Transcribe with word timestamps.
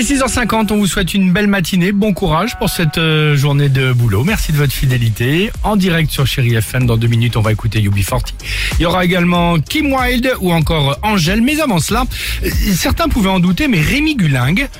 est 0.00 0.14
6h50, 0.14 0.72
on 0.72 0.78
vous 0.78 0.86
souhaite 0.86 1.12
une 1.12 1.30
belle 1.30 1.46
matinée, 1.46 1.92
bon 1.92 2.14
courage 2.14 2.58
pour 2.58 2.70
cette 2.70 2.96
euh, 2.96 3.36
journée 3.36 3.68
de 3.68 3.92
boulot. 3.92 4.24
Merci 4.24 4.50
de 4.50 4.56
votre 4.56 4.72
fidélité. 4.72 5.50
En 5.62 5.76
direct 5.76 6.10
sur 6.10 6.26
Chéri 6.26 6.54
FM, 6.54 6.86
dans 6.86 6.96
deux 6.96 7.06
minutes, 7.06 7.36
on 7.36 7.42
va 7.42 7.52
écouter 7.52 7.82
UB40. 7.82 8.32
Il 8.78 8.82
y 8.82 8.86
aura 8.86 9.04
également 9.04 9.58
Kim 9.58 9.92
Wilde 9.92 10.32
ou 10.40 10.52
encore 10.52 10.98
Angèle. 11.02 11.42
Mais 11.42 11.60
avant 11.60 11.80
cela, 11.80 12.04
euh, 12.42 12.48
certains 12.74 13.08
pouvaient 13.08 13.28
en 13.28 13.40
douter, 13.40 13.68
mais 13.68 13.80
Rémi 13.82 14.16
Gulingue 14.16 14.70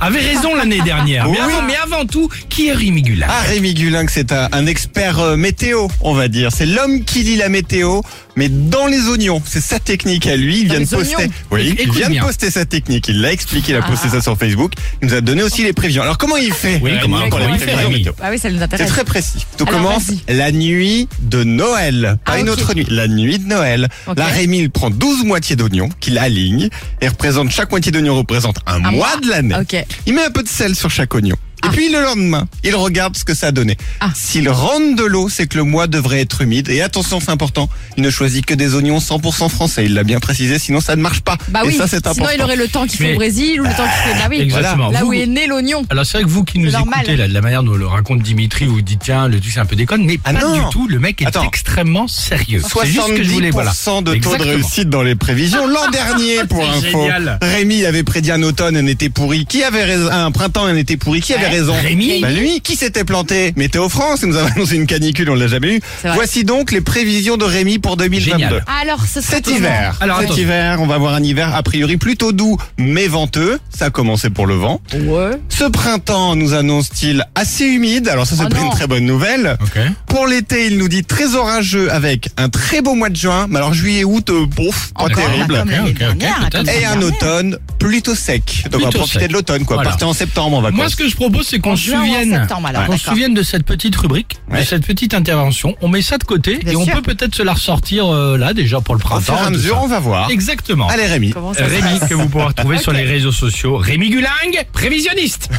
avait 0.00 0.20
raison 0.20 0.54
l'année 0.54 0.80
dernière. 0.82 1.24
Mais, 1.28 1.32
Oui. 1.32 1.38
avant, 1.54 1.62
mais 1.66 1.76
avant 1.76 2.06
tout, 2.06 2.28
qui 2.48 2.68
est 2.68 2.72
Rémi 2.72 3.02
Gulingue 3.02 3.28
Ah, 3.30 3.42
Rémi 3.48 3.74
Gulingue, 3.74 4.08
c'est 4.10 4.32
un, 4.32 4.48
un 4.52 4.66
expert 4.66 5.18
euh, 5.20 5.36
météo, 5.36 5.88
on 6.00 6.14
va 6.14 6.28
dire. 6.28 6.50
C'est 6.52 6.66
l'homme 6.66 7.04
qui 7.04 7.22
lit 7.22 7.36
la 7.36 7.48
météo, 7.48 8.00
mais 8.36 8.48
dans 8.48 8.86
les 8.86 9.08
oignons. 9.08 9.42
C'est 9.44 9.60
sa 9.62 9.78
technique 9.78 10.26
à 10.26 10.36
lui. 10.36 10.60
Il 10.62 10.68
vient 10.68 10.80
de 10.80 10.86
poster. 10.86 11.16
oignons 11.16 11.32
Oui, 11.50 11.74
il 11.78 11.90
vient 11.92 12.08
de 12.10 12.18
poster 12.20 12.50
sa 12.50 12.64
technique. 12.64 13.08
Il 13.08 13.20
l'a 13.20 13.32
expliqué, 13.32 13.72
il 13.72 13.76
a 13.76 13.82
posté 13.82 14.08
ça 14.08 14.20
sur 14.22 14.36
Facebook. 14.38 14.72
Il 15.02 15.08
nous 15.08 15.14
a 15.14 15.20
donné 15.20 15.42
aussi 15.42 15.62
les 15.62 15.72
prévisions. 15.72 16.02
Alors 16.02 16.16
comment 16.18 16.36
il 16.36 16.52
fait 16.52 16.80
Oui, 16.82 16.92
comment- 17.02 17.18
il 17.24 17.58
fait, 17.58 17.88
météo? 17.88 18.12
Ah 18.22 18.28
oui, 18.30 18.38
ça 18.38 18.48
nous 18.50 18.56
C'est 18.58 18.64
intéresse. 18.64 18.88
très 18.88 19.04
précis. 19.04 19.44
Tout 19.58 19.64
Alors, 19.68 19.80
commence 19.82 20.10
la 20.28 20.52
nuit 20.52 21.08
de 21.22 21.44
Noël. 21.44 22.16
Pas 22.24 22.32
Ah, 22.34 22.38
une 22.40 22.48
autre 22.48 22.74
nuit. 22.74 22.86
La 22.88 23.08
nuit 23.08 23.38
de 23.38 23.46
Noël. 23.46 23.88
Ok. 24.06 24.18
Là, 24.18 24.26
Rémi, 24.26 24.60
il 24.60 24.70
prend 24.70 24.90
12 24.90 25.24
moitiés 25.24 25.56
d'oignons 25.56 25.88
qu'il 26.00 26.16
aligne 26.18 26.68
et 27.00 27.08
représente, 27.08 27.50
chaque 27.50 27.70
moitié 27.70 27.92
d'oignon 27.92 28.16
représente 28.16 28.56
un, 28.66 28.76
Un 28.76 28.78
mois 28.78 28.90
mois. 28.92 29.16
de 29.22 29.28
l'année. 29.28 29.49
Ok. 29.58 29.76
Il 30.06 30.14
met 30.14 30.24
un 30.24 30.30
peu 30.30 30.42
de 30.42 30.48
sel 30.48 30.74
sur 30.74 30.90
chaque 30.90 31.14
oignon. 31.14 31.36
Et 31.72 31.76
puis 31.76 31.92
le 31.92 32.00
lendemain, 32.02 32.46
il 32.64 32.74
regarde 32.74 33.16
ce 33.16 33.24
que 33.24 33.34
ça 33.34 33.48
a 33.48 33.52
donné. 33.52 33.76
Ah. 34.00 34.10
S'il 34.14 34.48
rentre 34.48 34.96
de 34.96 35.04
l'eau, 35.04 35.28
c'est 35.28 35.46
que 35.46 35.56
le 35.58 35.64
mois 35.64 35.86
devrait 35.86 36.20
être 36.20 36.40
humide. 36.42 36.68
Et 36.68 36.80
attention, 36.82 37.20
c'est 37.20 37.30
important, 37.30 37.68
il 37.96 38.02
ne 38.02 38.10
choisit 38.10 38.44
que 38.44 38.54
des 38.54 38.74
oignons 38.74 38.98
100% 38.98 39.48
français. 39.48 39.84
Il 39.86 39.94
l'a 39.94 40.04
bien 40.04 40.20
précisé, 40.20 40.58
sinon 40.58 40.80
ça 40.80 40.96
ne 40.96 41.02
marche 41.02 41.20
pas. 41.20 41.36
Bah 41.48 41.60
et 41.64 41.68
oui. 41.68 41.76
ça, 41.76 41.86
c'est 41.86 41.96
important. 42.06 42.14
Sinon, 42.26 42.28
il 42.36 42.42
aurait 42.42 42.56
le 42.56 42.68
temps 42.68 42.86
qu'il 42.86 42.98
fait 42.98 43.12
au 43.12 43.16
Brésil 43.16 43.60
ou 43.60 43.64
le 43.64 43.70
temps 43.70 43.84
qu'il 43.84 44.12
fait. 44.12 44.18
Bah 44.18 44.26
oui. 44.30 44.40
Exactement. 44.40 44.90
Là 44.90 45.00
Vous- 45.00 45.08
où 45.08 45.12
est 45.12 45.26
né 45.26 45.46
l'oignon. 45.46 45.84
Alors 45.90 46.04
c'est 46.06 46.18
vrai 46.18 46.24
que 46.24 46.28
vous 46.30 46.44
qui 46.44 46.58
nous 46.58 46.70
normal. 46.70 47.00
écoutez 47.00 47.16
là, 47.16 47.28
de 47.28 47.34
la 47.34 47.40
manière 47.40 47.62
dont 47.62 47.74
le 47.76 47.86
raconte 47.86 48.22
Dimitri, 48.22 48.66
vous 48.66 48.80
dites 48.82 49.00
tiens 49.04 49.28
le 49.28 49.40
truc 49.40 49.52
c'est 49.52 49.60
un 49.60 49.66
peu 49.66 49.76
déconne, 49.76 50.04
mais 50.04 50.18
Ah 50.24 50.32
pas 50.32 50.40
non. 50.40 50.54
du 50.54 50.60
tout. 50.70 50.86
Le 50.88 50.98
mec 50.98 51.22
est 51.22 51.26
Attends. 51.26 51.46
extrêmement 51.46 52.08
sérieux. 52.08 52.62
C'est 52.66 52.86
juste 52.86 53.06
ce 53.08 53.12
que 53.12 53.22
je 53.22 53.30
voulais. 53.30 53.50
Voilà. 53.50 53.70
70% 53.72 54.02
de 54.02 54.04
taux 54.04 54.10
de 54.10 54.16
Exactement. 54.16 54.50
réussite 54.50 54.88
dans 54.90 55.02
les 55.02 55.14
prévisions. 55.14 55.66
L'an 55.66 55.88
dernier, 55.92 56.44
pour 56.48 56.68
info, 56.68 56.80
génial. 56.82 57.38
Rémi 57.42 57.84
avait 57.84 58.02
prédit 58.02 58.32
un 58.32 58.42
automne, 58.42 58.76
un 58.76 58.86
été 58.86 59.08
pourri. 59.10 59.46
Qui 59.46 59.62
avait 59.62 59.84
raison 59.84 60.08
Un 60.10 60.30
printemps, 60.30 60.64
un 60.64 60.76
été 60.76 60.96
pourri. 60.96 61.20
Qui 61.20 61.34
avait 61.34 61.40
Ouais. 61.44 61.48
Raison 61.60 61.74
Rémi. 61.80 62.20
Bah 62.20 62.30
lui, 62.30 62.60
qui 62.60 62.76
s'était 62.76 63.04
planté 63.04 63.52
Météo 63.56 63.88
France, 63.88 64.20
il 64.22 64.28
nous 64.28 64.36
avait 64.36 64.50
annoncé 64.56 64.76
une 64.76 64.86
canicule, 64.86 65.30
on 65.30 65.34
l'a 65.34 65.46
jamais 65.46 65.76
eu. 65.76 65.80
Voici 66.14 66.44
donc 66.44 66.72
les 66.72 66.80
prévisions 66.80 67.36
de 67.36 67.44
Rémi 67.44 67.78
pour 67.78 67.96
2022. 67.96 68.38
Génial. 68.38 68.64
Alors, 68.80 69.04
ce 69.06 69.20
Cet 69.20 69.46
hiver, 69.48 69.96
Alors, 70.00 70.20
cet 70.20 70.30
attends. 70.30 70.38
hiver, 70.40 70.80
on 70.80 70.86
va 70.86 70.94
avoir 70.96 71.14
un 71.14 71.22
hiver 71.22 71.54
a 71.54 71.62
priori 71.62 71.96
plutôt 71.96 72.32
doux 72.32 72.56
mais 72.78 73.06
venteux. 73.06 73.58
Ça 73.76 73.86
a 73.86 73.90
commencé 73.90 74.30
pour 74.30 74.46
le 74.46 74.54
vent. 74.54 74.80
Ouais. 74.94 75.30
Ce 75.48 75.64
printemps 75.64 76.34
nous 76.36 76.54
annonce-t-il 76.54 77.24
assez 77.34 77.64
humide. 77.66 78.08
Alors 78.08 78.26
ça 78.26 78.36
c'est 78.36 78.44
Oh 78.44 78.48
pas 78.48 78.60
une 78.60 78.70
très 78.70 78.86
bonne 78.86 79.04
nouvelle. 79.04 79.56
Ok. 79.60 79.78
Pour 80.06 80.26
l'été, 80.26 80.66
il 80.66 80.78
nous 80.78 80.88
dit 80.88 81.04
très 81.04 81.34
orageux 81.34 81.90
avec 81.92 82.30
un 82.36 82.48
très 82.48 82.80
beau 82.82 82.94
mois 82.94 83.08
de 83.10 83.16
juin. 83.16 83.46
Mais 83.48 83.56
alors 83.58 83.74
juillet, 83.74 84.04
août, 84.04 84.30
euh, 84.30 84.46
bouf, 84.46 84.92
pas 84.94 85.08
terrible. 85.08 85.56
comme 85.58 85.70
l'année 85.70 85.80
Ok, 85.80 85.86
ok, 85.88 85.92
ok, 85.92 85.98
dernière, 85.98 86.48
peut-être. 86.50 86.52
comme 86.52 86.68
Et 86.68 86.84
un 86.84 87.02
automne 87.02 87.58
plutôt 87.80 88.14
sec. 88.14 88.66
Donc 88.70 88.82
on 88.82 88.84
va 88.84 88.90
profiter 88.92 89.20
sec. 89.20 89.28
de 89.28 89.32
l'automne 89.32 89.64
quoi. 89.64 89.76
Voilà. 89.76 89.90
Partir 89.90 90.06
en 90.08 90.12
septembre 90.12 90.58
en 90.58 90.60
vacances. 90.60 90.76
Moi, 90.76 90.88
ce 90.88 90.96
que 90.96 91.08
je 91.08 91.16
propose, 91.16 91.46
c'est 91.46 91.58
qu'on 91.58 91.74
se 91.76 91.90
souvienne, 91.90 92.46
qu'on 92.86 92.96
se 92.96 93.04
souvienne 93.04 93.34
de 93.34 93.42
cette 93.42 93.64
petite 93.64 93.96
rubrique, 93.96 94.36
de 94.54 94.62
cette 94.62 94.86
petite 94.86 95.14
intervention. 95.14 95.74
On 95.80 95.88
met 95.88 96.02
ça 96.02 96.18
de 96.18 96.24
côté 96.24 96.58
Bien 96.58 96.72
et 96.72 96.76
on 96.76 96.86
peut 96.86 97.02
peut-être 97.02 97.34
se 97.34 97.42
la 97.42 97.54
ressortir 97.54 98.06
euh, 98.06 98.36
là 98.36 98.52
déjà 98.52 98.80
pour 98.80 98.94
le 98.94 99.00
Au 99.00 99.04
printemps. 99.04 99.34
fur 99.34 99.44
et 99.44 99.46
à 99.46 99.50
mesure, 99.50 99.76
ça. 99.76 99.82
on 99.82 99.88
va 99.88 99.98
voir. 99.98 100.30
Exactement. 100.30 100.88
Allez 100.88 101.06
Rémi. 101.06 101.30
Comment 101.30 101.54
ça 101.54 101.66
se 101.66 101.74
Rémi 101.74 101.98
que 102.08 102.14
vous 102.14 102.28
pourrez 102.28 102.44
retrouver 102.44 102.78
sur 102.82 102.92
les 102.92 103.02
réseaux 103.02 103.32
sociaux. 103.32 103.76
Rémi 103.78 104.10
Gulingue, 104.10 104.66
prévisionniste. 104.72 105.48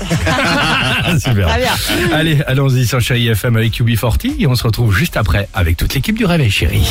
Super. 1.20 1.48
Très 1.48 1.60
bien. 1.60 2.14
Allez, 2.14 2.42
allons-y 2.48 2.86
sur 2.86 3.02
Chéri 3.02 3.28
FM 3.30 3.56
avec 3.58 3.80
UB40 3.80 4.36
et 4.40 4.48
on 4.48 4.56
se 4.56 4.64
retrouve 4.64 4.96
juste 4.96 5.18
après 5.18 5.50
avec 5.54 5.78
toute 5.78 5.94
l'équipe 5.94 6.18
du 6.18 6.26
Réveil 6.26 6.52
Chéri. 6.52 6.84